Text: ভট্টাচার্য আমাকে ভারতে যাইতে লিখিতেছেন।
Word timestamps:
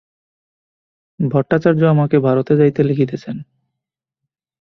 ভট্টাচার্য 1.19 1.81
আমাকে 1.85 2.17
ভারতে 2.19 2.53
যাইতে 2.57 2.81
লিখিতেছেন। 2.83 3.35